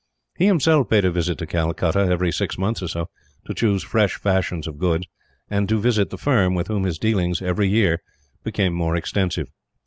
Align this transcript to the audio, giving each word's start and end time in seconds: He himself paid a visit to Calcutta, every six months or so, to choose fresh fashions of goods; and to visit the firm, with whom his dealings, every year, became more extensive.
He 0.35 0.47
himself 0.47 0.89
paid 0.89 1.05
a 1.05 1.11
visit 1.11 1.37
to 1.37 1.45
Calcutta, 1.45 1.99
every 1.99 2.31
six 2.31 2.57
months 2.57 2.81
or 2.81 2.87
so, 2.87 3.05
to 3.45 3.53
choose 3.53 3.83
fresh 3.83 4.15
fashions 4.15 4.65
of 4.65 4.79
goods; 4.79 5.05
and 5.47 5.69
to 5.69 5.79
visit 5.79 6.09
the 6.09 6.17
firm, 6.17 6.55
with 6.55 6.69
whom 6.69 6.85
his 6.85 6.97
dealings, 6.97 7.39
every 7.39 7.67
year, 7.69 8.01
became 8.43 8.73
more 8.73 8.95
extensive. 8.95 9.51